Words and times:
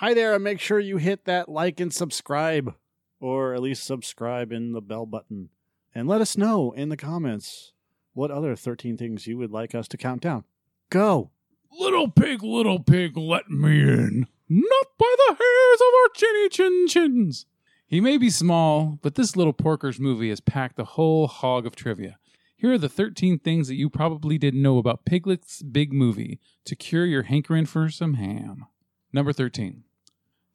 Hi 0.00 0.14
there, 0.14 0.34
and 0.34 0.42
make 0.42 0.60
sure 0.60 0.80
you 0.80 0.96
hit 0.96 1.26
that 1.26 1.46
like 1.46 1.78
and 1.78 1.92
subscribe, 1.92 2.74
or 3.20 3.52
at 3.52 3.60
least 3.60 3.84
subscribe 3.84 4.50
in 4.50 4.72
the 4.72 4.80
bell 4.80 5.04
button. 5.04 5.50
And 5.94 6.08
let 6.08 6.22
us 6.22 6.38
know 6.38 6.72
in 6.72 6.88
the 6.88 6.96
comments 6.96 7.74
what 8.14 8.30
other 8.30 8.56
13 8.56 8.96
things 8.96 9.26
you 9.26 9.36
would 9.36 9.50
like 9.50 9.74
us 9.74 9.86
to 9.88 9.98
count 9.98 10.22
down. 10.22 10.44
Go! 10.88 11.32
Little 11.78 12.08
pig, 12.08 12.42
little 12.42 12.78
pig, 12.82 13.14
let 13.14 13.50
me 13.50 13.82
in. 13.82 14.26
Not 14.48 14.86
by 14.98 15.14
the 15.18 15.34
hairs 15.34 15.80
of 15.82 15.94
our 16.02 16.08
chinny 16.14 16.48
chin 16.48 16.86
chins. 16.88 17.44
He 17.86 18.00
may 18.00 18.16
be 18.16 18.30
small, 18.30 18.98
but 19.02 19.16
this 19.16 19.36
little 19.36 19.52
porker's 19.52 20.00
movie 20.00 20.30
has 20.30 20.40
packed 20.40 20.76
the 20.76 20.84
whole 20.96 21.26
hog 21.26 21.66
of 21.66 21.76
trivia. 21.76 22.18
Here 22.56 22.72
are 22.72 22.78
the 22.78 22.88
13 22.88 23.38
things 23.38 23.68
that 23.68 23.74
you 23.74 23.90
probably 23.90 24.38
didn't 24.38 24.62
know 24.62 24.78
about 24.78 25.04
Piglet's 25.04 25.62
big 25.62 25.92
movie 25.92 26.40
to 26.64 26.74
cure 26.74 27.04
your 27.04 27.24
hankering 27.24 27.66
for 27.66 27.90
some 27.90 28.14
ham. 28.14 28.64
Number 29.12 29.34
13. 29.34 29.84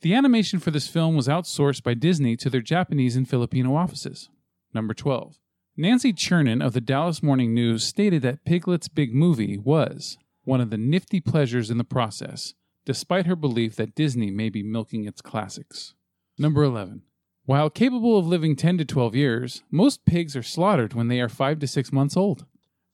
The 0.02 0.14
animation 0.14 0.60
for 0.60 0.72
this 0.72 0.88
film 0.88 1.16
was 1.16 1.28
outsourced 1.28 1.84
by 1.84 1.94
Disney 1.94 2.36
to 2.38 2.50
their 2.50 2.62
Japanese 2.62 3.16
and 3.16 3.28
Filipino 3.28 3.76
offices. 3.76 4.30
Number 4.74 4.94
12. 4.94 5.40
Nancy 5.78 6.14
Churnin 6.14 6.64
of 6.66 6.74
the 6.74 6.82
Dallas 6.82 7.24
Morning 7.24 7.54
News 7.54 7.84
stated 7.84 8.22
that 8.22 8.46
Piglet's 8.46 8.88
big 8.88 9.14
movie 9.14 9.58
was 9.58 10.18
one 10.44 10.62
of 10.62 10.70
the 10.70 10.78
nifty 10.78 11.20
pleasures 11.20 11.72
in 11.72 11.78
the 11.78 11.84
process, 11.84 12.54
despite 12.86 13.26
her 13.26 13.36
belief 13.36 13.76
that 13.76 13.96
Disney 13.96 14.30
may 14.30 14.50
be 14.50 14.64
milking 14.64 15.06
its 15.06 15.22
classics. 15.22 15.96
Number 16.38 16.64
11. 16.64 17.02
While 17.46 17.70
capable 17.70 18.18
of 18.18 18.28
living 18.28 18.56
10 18.56 18.78
to 18.80 18.86
12 18.86 19.16
years, 19.16 19.64
most 19.72 20.06
pigs 20.06 20.36
are 20.36 20.44
slaughtered 20.44 20.94
when 20.94 21.08
they 21.08 21.20
are 21.20 21.30
5 21.30 21.60
to 21.60 21.68
6 21.68 21.92
months 21.92 22.16
old. 22.16 22.46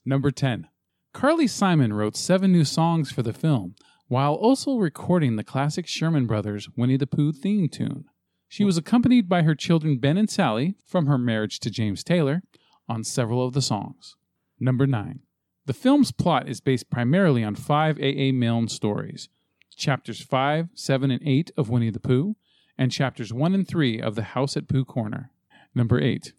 Number 0.05 0.31
10. 0.31 0.67
Carly 1.13 1.47
Simon 1.47 1.93
wrote 1.93 2.15
seven 2.15 2.51
new 2.51 2.63
songs 2.63 3.11
for 3.11 3.21
the 3.21 3.33
film, 3.33 3.75
while 4.11 4.33
also 4.33 4.75
recording 4.75 5.37
the 5.37 5.43
classic 5.43 5.87
Sherman 5.87 6.25
Brothers 6.25 6.67
Winnie 6.75 6.97
the 6.97 7.07
Pooh 7.07 7.31
theme 7.31 7.69
tune. 7.69 8.03
She 8.49 8.65
was 8.65 8.77
accompanied 8.77 9.29
by 9.29 9.43
her 9.43 9.55
children 9.55 9.99
Ben 9.99 10.17
and 10.17 10.29
Sally, 10.29 10.75
from 10.85 11.05
her 11.05 11.17
marriage 11.17 11.61
to 11.61 11.69
James 11.69 12.03
Taylor, 12.03 12.43
on 12.89 13.05
several 13.05 13.47
of 13.47 13.53
the 13.53 13.61
songs. 13.61 14.17
Number 14.59 14.85
9. 14.85 15.21
The 15.65 15.73
film's 15.73 16.11
plot 16.11 16.49
is 16.49 16.59
based 16.59 16.89
primarily 16.89 17.41
on 17.41 17.55
five 17.55 17.97
A.A. 17.99 18.33
Milne 18.33 18.67
stories 18.67 19.29
chapters 19.77 20.21
5, 20.21 20.67
7, 20.73 21.09
and 21.09 21.25
8 21.25 21.51
of 21.55 21.69
Winnie 21.69 21.89
the 21.89 22.01
Pooh, 22.01 22.35
and 22.77 22.91
chapters 22.91 23.31
1 23.31 23.53
and 23.53 23.65
3 23.65 24.01
of 24.01 24.15
The 24.15 24.23
House 24.23 24.57
at 24.57 24.67
Pooh 24.67 24.83
Corner. 24.83 25.31
Number 25.73 26.01
8. 26.01 26.33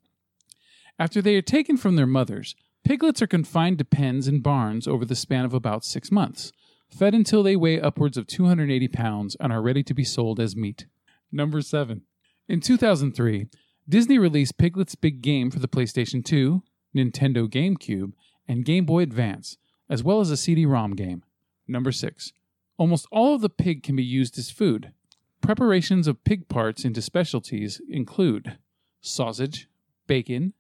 After 0.99 1.23
they 1.23 1.37
are 1.37 1.43
taken 1.43 1.79
from 1.79 1.97
their 1.97 2.07
mothers, 2.07 2.55
piglets 2.85 3.23
are 3.23 3.27
confined 3.27 3.79
to 3.79 3.87
pens 3.87 4.29
and 4.29 4.43
barns 4.43 4.87
over 4.87 5.07
the 5.07 5.17
span 5.17 5.47
of 5.47 5.55
about 5.55 5.87
six 5.87 6.13
months, 6.13 6.53
fed 6.93 7.15
until 7.15 7.43
they 7.43 7.57
weigh 7.57 7.81
upwards 7.81 8.17
of 8.17 8.27
280 8.27 8.89
pounds 8.89 9.37
and 9.41 9.53
are 9.53 9.63
ready 9.63 9.83
to 9.83 9.95
be 9.95 10.05
sold 10.05 10.39
as 10.39 10.55
meat. 10.55 10.87
Number 11.31 11.61
7. 11.61 12.03
In 12.49 12.61
2003, 12.61 13.49
Disney 13.89 14.19
released 14.19 14.59
Piglet's 14.59 14.95
Big 14.95 15.23
Game 15.23 15.51
for 15.51 15.59
the 15.59 15.69
PlayStation 15.69 16.25
2, 16.25 16.63
Nintendo 16.95 17.49
GameCube, 17.49 18.13
and 18.47 18.65
Game 18.65 18.85
Boy 18.85 19.03
Advance, 19.03 19.57
as 19.89 20.03
well 20.03 20.21
as 20.21 20.31
a 20.31 20.37
CD 20.37 20.67
ROM 20.67 20.93
game. 20.93 21.25
Number 21.67 21.93
6. 21.93 22.33
Almost 22.77 23.07
all 23.11 23.35
of 23.35 23.41
the 23.41 23.49
pig 23.49 23.83
can 23.83 23.97
be 23.97 24.05
used 24.05 24.39
as 24.39 24.51
food. 24.51 24.93
Preparations 25.41 26.07
of 26.07 26.23
pig 26.25 26.49
parts 26.49 26.85
into 26.85 27.03
specialties 27.03 27.81
include 27.89 28.59
sausage, 29.01 29.69
bacon, 30.07 30.53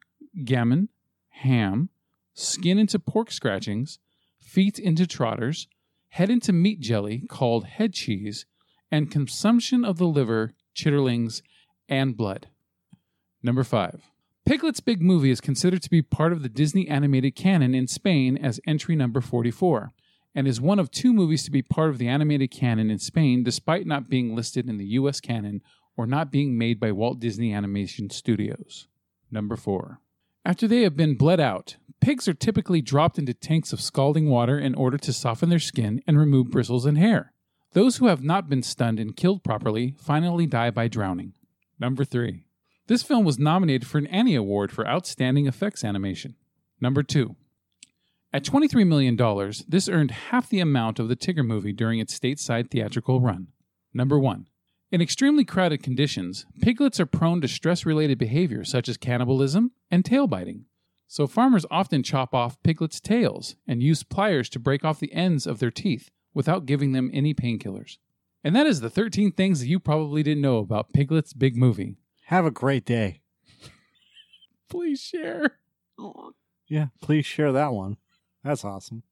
gammon, 0.44 0.88
ham, 1.28 1.90
skin 2.34 2.78
into 2.78 2.98
pork 2.98 3.30
scratchings, 3.30 3.98
feet 4.40 4.78
into 4.78 5.06
trotters, 5.06 5.68
head 6.12 6.28
into 6.28 6.52
meat 6.52 6.78
jelly 6.78 7.22
called 7.26 7.64
head 7.64 7.94
cheese, 7.94 8.44
and 8.90 9.10
consumption 9.10 9.82
of 9.82 9.96
the 9.96 10.06
liver, 10.06 10.52
chitterlings, 10.76 11.40
and 11.88 12.18
blood. 12.18 12.48
Number 13.42 13.64
5. 13.64 14.02
Piglet's 14.44 14.80
Big 14.80 15.00
Movie 15.00 15.30
is 15.30 15.40
considered 15.40 15.82
to 15.82 15.88
be 15.88 16.02
part 16.02 16.34
of 16.34 16.42
the 16.42 16.50
Disney 16.50 16.86
animated 16.86 17.34
canon 17.34 17.74
in 17.74 17.86
Spain 17.86 18.36
as 18.36 18.60
entry 18.66 18.94
number 18.94 19.22
44, 19.22 19.92
and 20.34 20.46
is 20.46 20.60
one 20.60 20.78
of 20.78 20.90
two 20.90 21.14
movies 21.14 21.44
to 21.44 21.50
be 21.50 21.62
part 21.62 21.88
of 21.88 21.96
the 21.96 22.08
animated 22.08 22.50
canon 22.50 22.90
in 22.90 22.98
Spain 22.98 23.42
despite 23.42 23.86
not 23.86 24.10
being 24.10 24.36
listed 24.36 24.68
in 24.68 24.76
the 24.76 24.88
US 24.98 25.18
canon 25.18 25.62
or 25.96 26.06
not 26.06 26.30
being 26.30 26.58
made 26.58 26.78
by 26.78 26.92
Walt 26.92 27.20
Disney 27.20 27.54
Animation 27.54 28.10
Studios. 28.10 28.86
Number 29.30 29.56
4. 29.56 29.98
After 30.44 30.68
they 30.68 30.82
have 30.82 30.96
been 30.96 31.16
bled 31.16 31.40
out, 31.40 31.76
pigs 32.02 32.26
are 32.26 32.34
typically 32.34 32.82
dropped 32.82 33.18
into 33.18 33.32
tanks 33.32 33.72
of 33.72 33.80
scalding 33.80 34.28
water 34.28 34.58
in 34.58 34.74
order 34.74 34.98
to 34.98 35.12
soften 35.12 35.48
their 35.48 35.60
skin 35.60 36.02
and 36.06 36.18
remove 36.18 36.50
bristles 36.50 36.84
and 36.84 36.98
hair. 36.98 37.32
Those 37.72 37.96
who 37.96 38.08
have 38.08 38.22
not 38.22 38.50
been 38.50 38.62
stunned 38.62 38.98
and 38.98 39.16
killed 39.16 39.44
properly 39.44 39.94
finally 39.96 40.46
die 40.46 40.70
by 40.70 40.88
drowning. 40.88 41.32
Number 41.78 42.04
3. 42.04 42.44
This 42.88 43.04
film 43.04 43.24
was 43.24 43.38
nominated 43.38 43.86
for 43.86 43.98
an 43.98 44.08
Annie 44.08 44.34
Award 44.34 44.72
for 44.72 44.86
Outstanding 44.86 45.46
Effects 45.46 45.84
Animation. 45.84 46.34
Number 46.80 47.04
2. 47.04 47.36
At 48.32 48.44
$23 48.44 48.86
million, 48.86 49.16
this 49.68 49.88
earned 49.88 50.10
half 50.10 50.48
the 50.48 50.60
amount 50.60 50.98
of 50.98 51.08
the 51.08 51.16
Tigger 51.16 51.46
movie 51.46 51.72
during 51.72 52.00
its 52.00 52.18
stateside 52.18 52.70
theatrical 52.70 53.20
run. 53.20 53.48
Number 53.94 54.18
1. 54.18 54.46
In 54.90 55.00
extremely 55.00 55.44
crowded 55.44 55.82
conditions, 55.82 56.46
piglets 56.60 56.98
are 56.98 57.06
prone 57.06 57.40
to 57.42 57.48
stress 57.48 57.86
related 57.86 58.18
behaviors 58.18 58.70
such 58.70 58.88
as 58.88 58.96
cannibalism 58.96 59.70
and 59.90 60.04
tail 60.04 60.26
biting. 60.26 60.66
So 61.12 61.26
farmers 61.26 61.66
often 61.70 62.02
chop 62.02 62.34
off 62.34 62.62
piglets' 62.62 62.98
tails 62.98 63.54
and 63.68 63.82
use 63.82 64.02
pliers 64.02 64.48
to 64.48 64.58
break 64.58 64.82
off 64.82 64.98
the 64.98 65.12
ends 65.12 65.46
of 65.46 65.58
their 65.58 65.70
teeth 65.70 66.10
without 66.32 66.64
giving 66.64 66.92
them 66.92 67.10
any 67.12 67.34
painkillers. 67.34 67.98
And 68.42 68.56
that 68.56 68.66
is 68.66 68.80
the 68.80 68.88
13 68.88 69.32
things 69.32 69.60
that 69.60 69.66
you 69.66 69.78
probably 69.78 70.22
didn't 70.22 70.40
know 70.40 70.56
about 70.56 70.94
Piglet's 70.94 71.34
big 71.34 71.54
movie. 71.54 71.96
Have 72.28 72.46
a 72.46 72.50
great 72.50 72.86
day. 72.86 73.20
Please 74.70 75.02
share. 75.02 75.58
Yeah, 76.66 76.86
please 77.02 77.26
share 77.26 77.52
that 77.52 77.74
one. 77.74 77.98
That's 78.42 78.64
awesome. 78.64 79.02